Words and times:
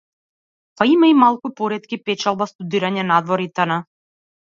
Па 0.81 0.87
има 0.91 1.09
и 1.11 1.13
малку 1.25 1.53
поретки, 1.61 2.01
печалба, 2.09 2.51
студирање 2.55 3.09
надвор 3.15 3.49
итн. 3.49 3.81